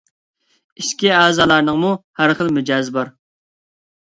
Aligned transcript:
ئىچكى 0.81 1.11
ئەزالارنىڭمۇ 1.17 1.93
ھەر 2.23 2.35
خىل 2.41 2.51
مىجەزى 2.57 2.97
بار. 2.97 3.13